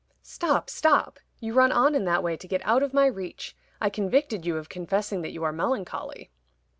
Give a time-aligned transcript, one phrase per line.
[0.23, 1.19] "Stop, stop!
[1.39, 3.55] You run on in that way to get out of my reach.
[3.79, 6.31] I convicted you of confessing that you are melancholy."